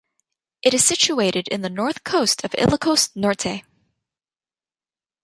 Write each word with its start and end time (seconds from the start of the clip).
It 0.63 0.73
is 0.73 0.83
situated 0.83 1.47
in 1.49 1.61
the 1.61 1.69
north 1.69 2.03
coast 2.03 2.43
of 2.43 2.53
Ilocos 2.55 3.15
Norte. 3.15 3.61